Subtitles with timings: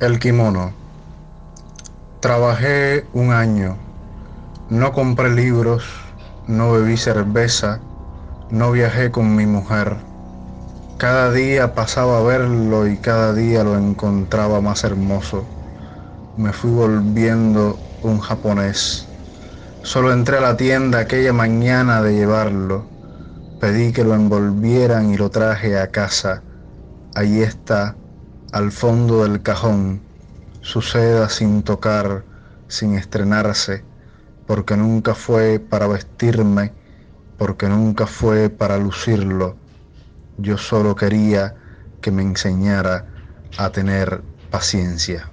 [0.00, 0.72] El kimono.
[2.20, 3.76] Trabajé un año,
[4.70, 5.84] no compré libros,
[6.48, 7.80] no bebí cerveza,
[8.50, 9.98] no viajé con mi mujer.
[10.96, 15.44] Cada día pasaba a verlo y cada día lo encontraba más hermoso.
[16.38, 19.06] Me fui volviendo un japonés.
[19.82, 22.86] Solo entré a la tienda aquella mañana de llevarlo.
[23.60, 26.42] Pedí que lo envolvieran y lo traje a casa.
[27.14, 27.96] Allí está
[28.52, 30.00] al fondo del cajón,
[30.60, 32.24] su seda sin tocar,
[32.66, 33.84] sin estrenarse,
[34.46, 36.72] porque nunca fue para vestirme,
[37.38, 39.56] porque nunca fue para lucirlo.
[40.36, 41.54] Yo solo quería
[42.00, 43.06] que me enseñara
[43.56, 45.30] a tener paciencia.